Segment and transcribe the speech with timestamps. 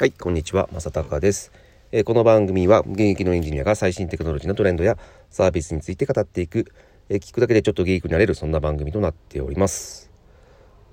[0.00, 1.52] はい、こんにちは、まさたかです、
[1.92, 4.96] えー、この番組は現役のエンジニアが最新テクノロジーのトレンドや
[5.28, 6.72] サービスについて語っていく、
[7.10, 10.10] えー、聞くだけでちょっとゲークになれるそんな番組となっております。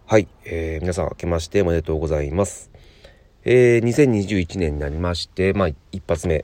[0.07, 2.69] はい、えー、皆さん明けましておめでとうございます。
[3.45, 6.43] えー、2021年になりまして、まあ一発目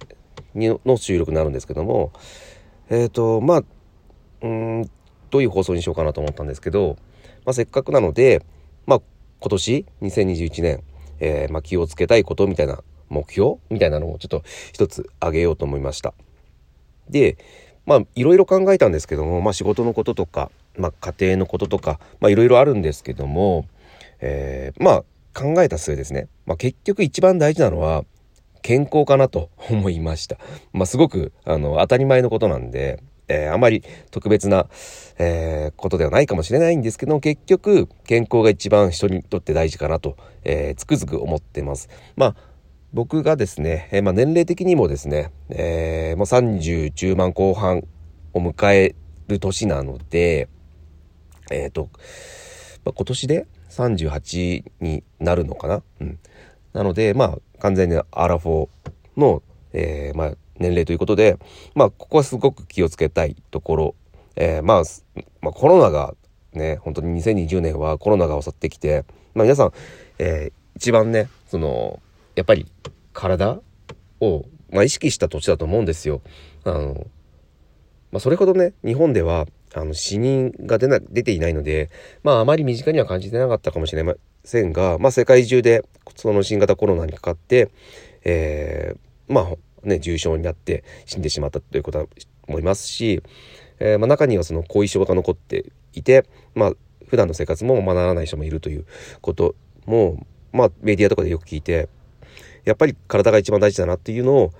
[0.56, 2.14] の収録になるんですけども、
[2.90, 3.64] えっ、ー、と、まあ、
[4.42, 4.90] うん、
[5.32, 6.96] どういう放送にしようかなと思ったんですけど、
[7.46, 8.42] まあせっかくなので、
[8.86, 9.02] まあ
[9.42, 10.82] 今年2021年
[11.24, 16.14] えー、まあ、気をつけたいことみたいな目標みたいなのをちょっと一つ挙げようと思いました。
[17.10, 17.38] で、
[17.86, 23.66] まあいろいろ考えたんですけども、まあ仕事のこととか、まあ家庭のこととか、まあいろいろあるんですけども、
[24.20, 28.04] えー、まあ考えた末ですね、まあ結局一番大事なのは
[28.62, 30.38] 健康かなと思いました。
[30.74, 34.68] まあすごくあの当たり前のことなんで、えー、あまり特別な、
[35.18, 41.90] えー、ことではないかもしれないんですけど結局健康が一番人にとって大事かなと、えー、つくづく思ってます。
[42.16, 42.36] まあ
[42.94, 47.88] 僕がですね、えー、まあ、年齢的にもですね、えー、もう30中盤後半
[48.34, 48.96] を迎え
[49.28, 50.48] る年なので、
[51.50, 51.90] えっ、ー、と、
[52.86, 55.84] まあ、今年で38になるのかな？
[56.02, 56.20] うん。
[56.74, 59.42] なので、まあ、完全にアラフォーの、
[59.74, 61.38] えー、まあ、年齢ということで、
[61.76, 63.96] まあ、ここはすごく気をつけたいところ、
[64.36, 64.84] えー、まあ、
[65.42, 66.16] まあ、コロナが
[66.54, 69.72] ね、本当に2020年はコロナが襲ってきて、まあ皆さん、
[70.20, 72.02] えー、一番ね、その、
[72.36, 72.72] やっぱり
[73.14, 73.60] 体
[74.22, 76.22] を、まあ、意識した年だと思うんですよ。
[76.64, 77.08] あの、
[78.12, 81.90] まあ、それほどね、日本では、あの、死人が出な、出ていないので、
[82.24, 85.84] まあ、あまり身近には感じてなかったかもしれませんが、まあ、世界中で、
[86.16, 87.70] その新型コロナにかかって、
[88.24, 89.48] えー、まあ、
[89.84, 92.06] ね、重症になって死んでしまったということは
[92.48, 93.22] 思いますし、
[93.80, 96.74] えー、まあ、中にはその後遺症が残っていて、まあ、
[97.08, 98.86] 普段の生活もままならない人もいるという
[99.22, 101.90] ことも、まあ、メディアとかでよく聞いて、
[102.66, 104.54] やっぱり体が一番大事だなっていうのを、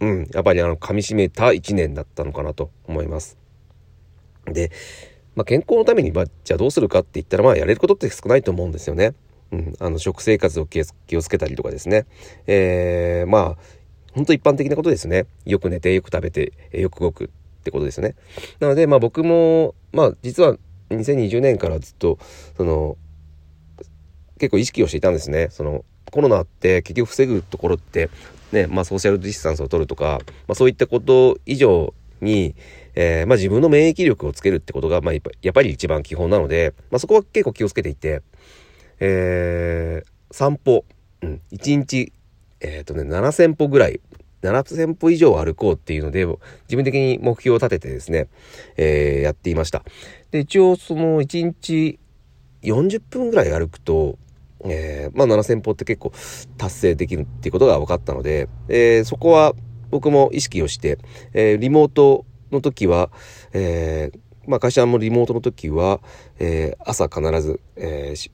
[0.00, 3.38] うん、やっぱりあの、噛み締めた一年だったのかなと思います。
[4.46, 4.70] で、
[5.34, 9.14] まあ、健康のために、まあ、じゃあどうするかって言ったら、まあ、やれることって少ないと思うんですよね。
[9.52, 10.80] うん、あの、食生活を気
[11.16, 12.06] をつけたりとかですね。
[12.46, 13.58] えー、まあ、
[14.14, 15.26] 本当一般的なことですね。
[15.44, 17.28] よく寝て、よく食べて、よく動くっ
[17.64, 18.14] てことですね。
[18.60, 20.56] なので、まあ僕も、まあ実は
[20.90, 22.18] 2020年からずっと、
[22.56, 22.96] その、
[24.38, 25.48] 結構意識をしていたんですね。
[25.50, 28.08] その、コロナって結局防ぐところって、
[28.52, 32.54] ね、まあソーシャルディスタンスを取るとか、まあそういったこと以上に、
[32.94, 35.20] えー、まあ自分の免疫力をつけるってことが、まあや
[35.50, 38.22] っぱり一番基本なので、まあそこは結構気をつけていて、
[39.00, 40.84] えー、散歩、
[41.22, 42.12] うん、1日
[42.64, 44.00] えっ、とね、7000歩ぐらい、
[44.42, 46.24] 7000歩以上歩こうっていうので、
[46.62, 48.28] 自分的に目標を立ててですね、
[48.76, 49.84] えー、やっていました。
[50.30, 51.98] で、一応その1日
[52.62, 54.18] 40分ぐらい歩くと、
[54.64, 56.12] えー、まあ7000歩って結構
[56.56, 59.52] 達成できるっていうことが分かったので、えー、そこは
[59.90, 60.98] 僕も意識をして、
[61.34, 63.10] えー、リモートの時は、
[63.52, 64.18] えー、
[64.50, 66.00] まあ会社もリモートの時は、
[66.38, 68.30] えー、朝必ず、えー、仕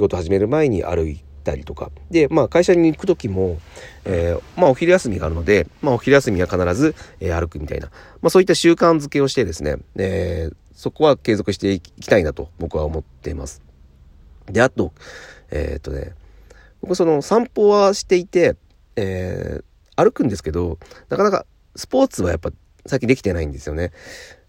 [0.00, 1.90] 事始める前に歩いて、たりとか。
[2.10, 3.58] で、まあ会社に行く時も、
[4.04, 7.88] えー、まあお昼休みがあるので、まあお昼休みは必ず、えー、歩くみたいな。
[8.20, 13.62] まあそういった習慣づけをしてですね、えー、そこは継続していきたいなと僕は思っています。
[14.46, 14.92] で、あと、
[15.50, 16.12] えっとね、
[16.80, 18.56] 僕その散歩はしていて、
[18.96, 19.60] え
[19.96, 20.78] 歩くんですけど、
[21.08, 22.50] なかなかスポーツはやっぱ
[22.86, 23.92] 最近できてないんですよね。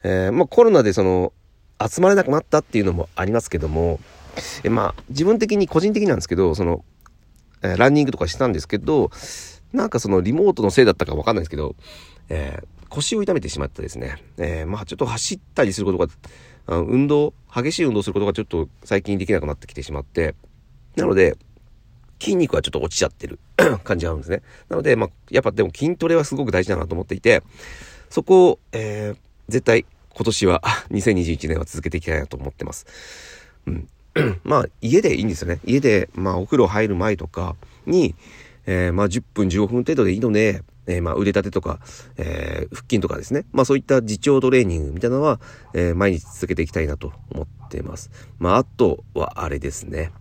[0.03, 1.33] えまあコロナでその
[1.79, 3.99] 集まれなくなったっていうのもありますけども、
[4.63, 6.83] えまあ、自分的に個人的なんですけど、その、
[7.61, 9.11] えー、ランニングとかしたんですけど、
[9.71, 11.75] なんかそのリモートのせいだったかわかんないですけど、
[12.29, 14.17] えー、腰を痛めてしまったですね。
[14.37, 16.07] えー、まあちょっと走ったりすることが、
[16.67, 20.35] 運動、激しい運動することがちょっと最近できなくなってきてしまって、
[20.95, 21.37] なので、
[22.19, 23.39] 筋肉はちょっと落ちちゃってる
[23.83, 24.41] 感じがあるんですね。
[24.69, 27.43] なので、まあ、やっぱでも筋トレはすごく大事だなと思っていて、
[28.09, 29.17] そこを、えー、
[29.49, 30.61] 絶対今年は、
[30.91, 32.85] 2021年は続けていきたいなと思ってます。
[33.65, 33.89] うん。
[34.43, 35.59] まあ、家でいいんですよね。
[35.65, 38.15] 家で、まあ、お風呂入る前とかに、
[38.65, 41.79] えー、まあ、10分、15分程度でいいので、えー、まあ、腕立てとか、
[42.17, 43.45] えー、腹筋とかですね。
[43.51, 45.39] まあ、そういった自重トレーニングみたいなのは、
[45.73, 48.11] えー、毎日続けていきたいなと思っています。
[48.39, 50.11] まあ、あとは、あれですね。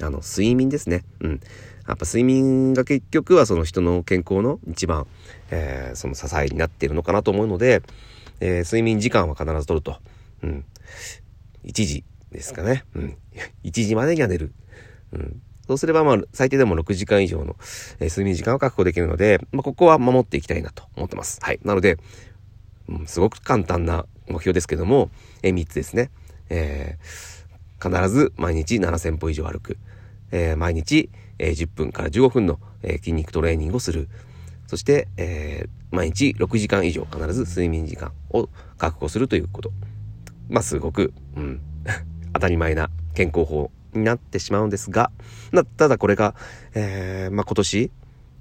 [0.00, 1.04] あの、睡眠ですね。
[1.20, 1.40] うん。
[1.88, 5.06] やっぱ睡眠が結局はその人の健康の一番、
[5.50, 7.82] えー、その支えになっているのかなと思うので、
[8.40, 9.96] えー、睡眠時間は必ず取ると。
[10.42, 10.64] うん。
[11.64, 12.84] 1時ですかね。
[12.94, 13.16] うん。
[13.64, 14.52] 1時までには寝る。
[15.12, 15.42] うん。
[15.66, 17.56] そうすれば、まあ、最低でも6時間以上の、
[18.00, 21.38] えー、睡眠時間を確保できるので、まあ、ここは守っていきたいなと思ってます。
[21.40, 21.60] はい。
[21.64, 21.98] なので、
[22.88, 25.10] うん、すごく簡単な目標ですけども、
[25.42, 26.10] えー、3つですね。
[26.50, 29.78] えー、必ず毎日7000歩以上歩く。
[30.32, 34.08] えー、毎日、えー、10分から15分の、えー、筋肉トレーニングをする。
[34.66, 39.70] そして、えー、毎日6時間以上必ず睡眠時間を確保するということ。
[40.48, 41.60] まあ、すごく、うん、
[42.42, 45.10] たり前な健康法になってしまうんですが、
[45.76, 46.34] ただこれが、
[46.74, 47.90] えー、まあ、今年、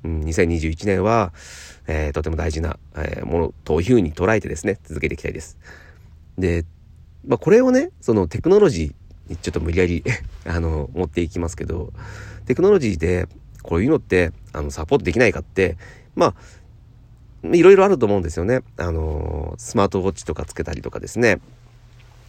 [0.03, 1.33] うん、2021年は、
[1.88, 5.57] えー、とても大事な、えー、ものというふうに捉えてですね、続けていきたいです。
[6.38, 6.65] で、
[7.27, 10.03] まあ、これをね、そのテクノロジーにちょっと無理やり
[10.45, 11.94] あの、持っていきますけど、
[12.45, 13.27] テクノロジーで
[13.62, 15.77] こういうのって、あの、サポートできないかって、
[16.15, 16.36] まあ、
[17.44, 18.62] いろいろあると思うんですよね。
[18.77, 21.39] あの、スマートウォッチとかつけたりとかですね。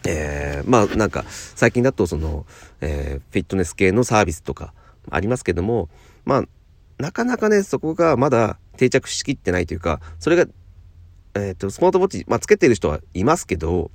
[0.05, 2.45] えー、まあなんか最近だとその、
[2.81, 4.73] えー、フィットネス系のサービスとか
[5.09, 5.89] ありますけども、
[6.25, 6.43] まあ
[6.97, 10.45] なかなかね、そこがまだ定着しきってないというか、それが、
[11.35, 13.91] えっ、ー、と、スマートウォッチ、まあつけてる人はいますけど、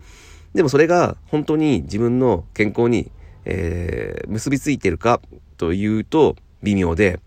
[0.55, 3.11] でもそれが本当に自分の健康に、
[3.45, 5.21] えー、結びついてるか
[5.57, 7.21] というと微妙で、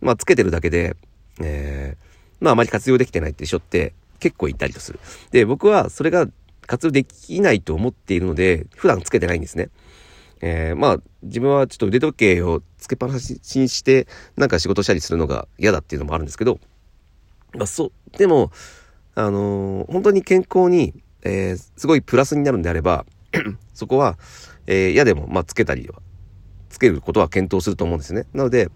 [0.00, 0.96] まあつけてるだけで、
[1.40, 5.00] えー、まああまり活用できてないって人って結構いたりとする。
[5.30, 6.26] で、僕はそれが
[6.66, 9.70] 活用できないと思っているので、普段つけてないんですね。
[10.40, 14.06] えー、まあ、自分はちょっと腕時計をつけっぱなしにして、
[14.36, 16.58] なんか仕事したりするのが嫌だっていうのもあるんですけど、
[17.54, 18.50] まあ、そう、でも、
[19.14, 23.06] あのー、本当に健康に、えー、すごいプラスになるんであれば、
[23.72, 24.18] そこは、
[24.66, 26.00] えー、嫌でも、まあ、つけたりは、
[26.68, 28.26] つけることは検討すると思うんですね。
[28.34, 28.70] なので、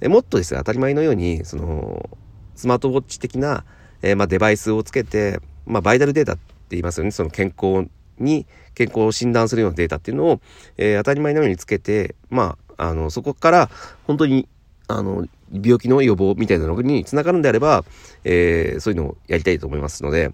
[0.00, 2.08] えもっとですね、当たり前のように、その、
[2.54, 3.64] スマートウォッチ的な、
[4.02, 7.10] えまあ、デバイスをつけて、まあ、バイタルデータって言いますよね。
[7.10, 7.88] その健康
[8.18, 10.40] に、健康を診断するようなデータっていうのを、
[10.76, 13.70] えー、当たり前のようにつけて、まあ、あの、そこから
[14.06, 14.48] 本当に、
[14.86, 17.84] あの、病気の予防みたいなのにつながるんであれば、
[18.24, 20.32] えー、そういうのをやりたいと思いますので、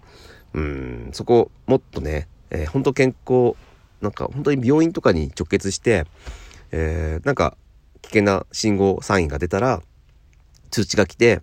[0.52, 3.54] うん、そこ、もっとね、えー、本当健康、
[4.00, 6.04] なんか本当に病院とかに直結して、
[6.70, 7.56] えー、なんか
[8.02, 9.82] 危険な信号サインが出たら、
[10.70, 11.40] 通知が来て、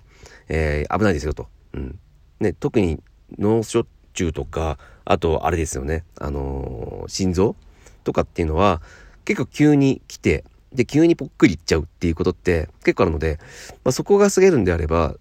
[0.49, 1.47] えー、危ないですよと。
[1.73, 1.99] うん。
[2.39, 3.01] ね、特に
[3.37, 7.55] 脳症中とか、あと、あれですよね、あのー、心臓
[8.03, 8.81] とかっていうのは、
[9.25, 10.43] 結構急に来て、
[10.73, 13.39] で、急にぽっくりいっちゃうっていうことって結構あるので、
[13.83, 15.15] まあ、そこが過げるんであれば、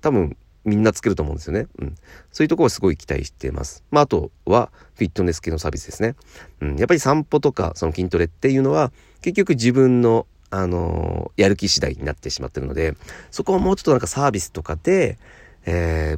[0.00, 1.66] 多分みんなつけると思うんですよね。
[1.78, 1.94] うん。
[2.30, 3.82] そういうところをすごい期待してます。
[3.90, 6.14] まあ、あとは、フィットネス系のサービスですね。
[6.60, 6.76] うん。
[6.76, 8.92] やっぱり散歩とか、その筋トレっていうのは、
[9.22, 12.94] 結局自分の、あのー、やる気次第になってしまってるので、
[13.30, 15.18] そこをもうちょっとなんかサービスとかで、
[15.64, 16.16] え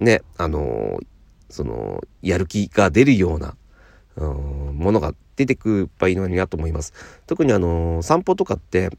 [0.00, 1.06] ー、ね、あのー、
[1.50, 3.56] その、やる気が出るような、
[4.16, 6.92] うん、ものが出てくればいいのになと思います。
[7.26, 8.90] 特にあの、散歩とかって、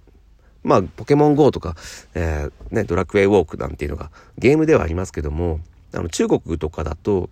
[0.63, 1.75] まあ、ポケモン GO とか、
[2.15, 5.59] えー、ね、ドラクエウォークなんていうのがゲームではありますけども、
[5.93, 7.29] あの、中国とかだと、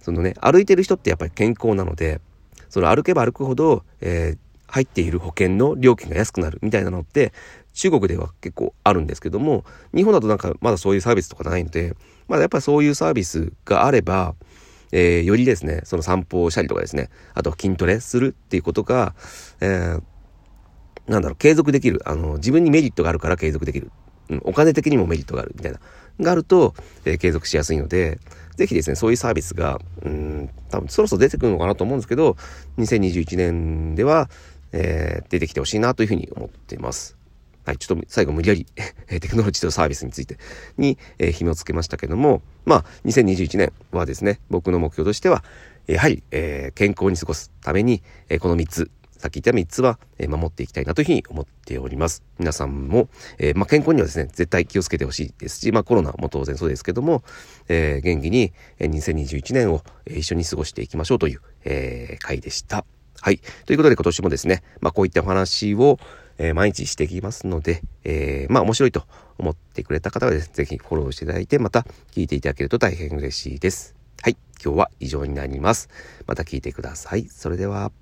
[0.00, 2.20] そのね、歩いてる人ってやっぱり健康なので、
[2.68, 4.38] その歩けば歩くほど、えー、
[4.68, 7.32] 入っている保険の料金が安くなるみたいなのって、
[7.72, 9.64] 中国では結構あるんですけども、
[9.94, 11.94] 日本だとなんかまだそういうサービスとかないので、
[12.28, 14.34] まだやっぱりそういうサービスがあれば、
[14.92, 19.14] えー、よりですね、その散歩をしたりとかですね、あと筋トレするっていうことが、
[19.60, 20.02] えー、
[21.10, 22.00] なんだろう、継続できる。
[22.04, 23.90] あの、自分にメリットがあるから継続できる。
[24.28, 25.80] うん、お金的にもメリットがあるみたいな。
[26.20, 26.74] があると、
[27.04, 28.18] えー、継続しやすいので、
[28.56, 32.36] ぜひですね、そういうサービスが、うん、多分そろそろ出てくるのかなと思うんですけど、
[32.78, 34.28] 2021年では、
[34.72, 37.19] えー、出てきてほしいなというふうに思っています。
[37.70, 38.66] はい、ちょっと最後無理やり
[39.06, 40.38] テクノロジーとサービスについて
[40.76, 45.44] に、えー、紐をつけましたけども、まあ、2021年はですね、僕の目標としては、
[45.86, 52.24] やはり、えー、健康に過ごすために、えー、この3つ、さっき言った3つは、え、守っていきたいなというふうに思っております。
[52.40, 57.22] 皆さんも、え、まあ、健康にはですね、絶対気をつけてほしいですし、まあ、コロナも当然そうですけども、
[57.68, 62.84] え、元気に、えー、2021年を、え、一緒に過ごしていきましょうという、え、回でした。
[63.20, 63.40] はい。
[63.66, 65.98] ということで今年もですね、まあ、こういったお話を、
[66.42, 69.04] えー、毎日してきますので、えー、まあ面白いと
[69.38, 71.80] 思ってくれた方はですね、ぜひフォローしていただいて、また
[72.12, 73.94] 聞いていただけると大変嬉しいです。
[74.22, 74.36] はい。
[74.62, 75.90] 今日は以上になります。
[76.26, 77.28] また聞いてください。
[77.28, 77.92] それでは。